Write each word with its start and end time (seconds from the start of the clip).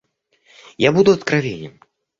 Я 0.87 0.91
буду 0.91 1.11
откровенен. 1.11 1.79